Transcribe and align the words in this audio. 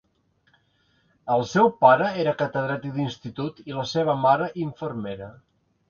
El 1.35 1.45
seu 1.51 1.69
pare 1.85 2.09
era 2.25 2.35
catedràtic 2.41 2.97
d'institut 2.99 3.65
i 3.69 3.79
la 3.79 3.89
seva 3.95 4.21
mare, 4.27 4.53
infermera. 4.69 5.35